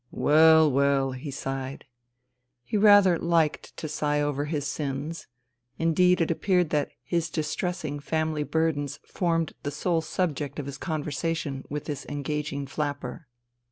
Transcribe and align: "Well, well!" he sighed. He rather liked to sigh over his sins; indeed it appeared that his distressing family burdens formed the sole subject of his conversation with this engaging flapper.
"Well, 0.11 0.71
well!" 0.71 1.11
he 1.11 1.29
sighed. 1.29 1.85
He 2.63 2.75
rather 2.75 3.19
liked 3.19 3.77
to 3.77 3.87
sigh 3.87 4.19
over 4.19 4.45
his 4.45 4.65
sins; 4.65 5.27
indeed 5.77 6.21
it 6.21 6.31
appeared 6.31 6.71
that 6.71 6.89
his 7.03 7.29
distressing 7.29 7.99
family 7.99 8.41
burdens 8.41 8.97
formed 9.05 9.53
the 9.61 9.69
sole 9.69 10.01
subject 10.01 10.57
of 10.57 10.65
his 10.65 10.79
conversation 10.79 11.65
with 11.69 11.85
this 11.85 12.07
engaging 12.07 12.65
flapper. 12.65 13.27